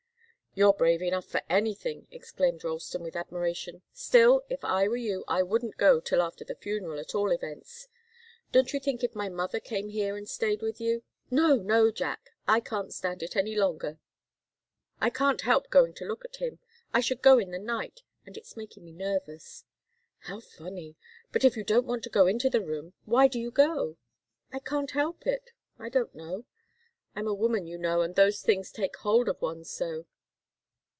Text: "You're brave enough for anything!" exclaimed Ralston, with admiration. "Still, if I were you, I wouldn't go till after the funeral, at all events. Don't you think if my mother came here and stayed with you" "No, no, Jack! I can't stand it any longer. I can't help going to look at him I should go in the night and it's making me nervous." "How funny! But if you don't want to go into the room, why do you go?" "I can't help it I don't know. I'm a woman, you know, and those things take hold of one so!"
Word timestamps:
"You're 0.53 0.73
brave 0.73 1.01
enough 1.01 1.27
for 1.27 1.41
anything!" 1.49 2.07
exclaimed 2.11 2.65
Ralston, 2.65 3.03
with 3.03 3.15
admiration. 3.15 3.83
"Still, 3.93 4.43
if 4.49 4.65
I 4.65 4.85
were 4.85 4.97
you, 4.97 5.23
I 5.25 5.43
wouldn't 5.43 5.77
go 5.77 6.01
till 6.01 6.21
after 6.21 6.43
the 6.43 6.55
funeral, 6.55 6.99
at 6.99 7.15
all 7.15 7.31
events. 7.31 7.87
Don't 8.51 8.73
you 8.73 8.81
think 8.81 9.01
if 9.01 9.15
my 9.15 9.29
mother 9.29 9.61
came 9.61 9.87
here 9.87 10.17
and 10.17 10.27
stayed 10.27 10.61
with 10.61 10.81
you" 10.81 11.03
"No, 11.41 11.55
no, 11.55 11.89
Jack! 11.89 12.31
I 12.49 12.59
can't 12.59 12.93
stand 12.93 13.23
it 13.23 13.37
any 13.37 13.55
longer. 13.55 13.97
I 14.99 15.09
can't 15.09 15.39
help 15.39 15.69
going 15.69 15.93
to 15.93 16.03
look 16.05 16.25
at 16.25 16.35
him 16.41 16.59
I 16.93 16.99
should 16.99 17.21
go 17.21 17.39
in 17.39 17.51
the 17.51 17.57
night 17.57 18.01
and 18.25 18.35
it's 18.35 18.57
making 18.57 18.83
me 18.83 18.91
nervous." 18.91 19.63
"How 20.23 20.41
funny! 20.41 20.97
But 21.31 21.45
if 21.45 21.55
you 21.55 21.63
don't 21.63 21.87
want 21.87 22.03
to 22.03 22.09
go 22.09 22.27
into 22.27 22.49
the 22.49 22.59
room, 22.61 22.91
why 23.05 23.29
do 23.29 23.39
you 23.39 23.51
go?" 23.51 23.95
"I 24.51 24.59
can't 24.59 24.91
help 24.91 25.25
it 25.25 25.51
I 25.79 25.87
don't 25.87 26.13
know. 26.13 26.43
I'm 27.15 27.27
a 27.27 27.33
woman, 27.33 27.67
you 27.67 27.77
know, 27.77 28.01
and 28.01 28.15
those 28.17 28.41
things 28.41 28.69
take 28.73 28.97
hold 28.97 29.29
of 29.29 29.41
one 29.41 29.63
so!" 29.63 30.07